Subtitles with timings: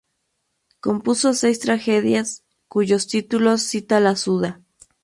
[0.79, 4.59] Compuso seis tragedias, cuyos títulos cita la "Suda".